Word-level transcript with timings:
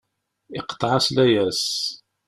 Iqḍeɛ-as 0.59 1.07
layas. 1.15 1.63